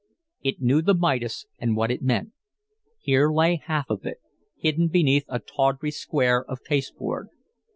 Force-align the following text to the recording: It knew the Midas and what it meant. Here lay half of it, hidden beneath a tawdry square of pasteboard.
It 0.41 0.59
knew 0.59 0.81
the 0.81 0.95
Midas 0.95 1.45
and 1.59 1.75
what 1.75 1.91
it 1.91 2.01
meant. 2.01 2.31
Here 2.97 3.29
lay 3.31 3.57
half 3.63 3.85
of 3.87 4.03
it, 4.03 4.17
hidden 4.57 4.87
beneath 4.87 5.25
a 5.27 5.37
tawdry 5.37 5.91
square 5.91 6.43
of 6.43 6.63
pasteboard. 6.63 7.27